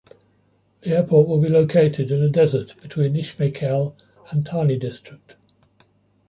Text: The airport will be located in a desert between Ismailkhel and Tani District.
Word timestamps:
The 0.81 0.97
airport 0.97 1.27
will 1.27 1.39
be 1.39 1.47
located 1.47 2.09
in 2.09 2.23
a 2.23 2.27
desert 2.29 2.73
between 2.81 3.13
Ismailkhel 3.13 3.93
and 4.31 4.43
Tani 4.43 4.79
District. 4.79 5.35